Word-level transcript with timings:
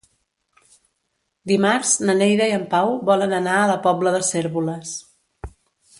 Dimarts 1.51 1.91
na 2.09 2.15
Neida 2.21 2.47
i 2.53 2.55
en 2.61 2.65
Pau 2.73 2.91
volen 3.13 3.39
anar 3.41 3.59
a 3.59 3.71
la 3.73 3.79
Pobla 3.87 4.15
de 4.17 4.23
Cérvoles. 4.33 4.99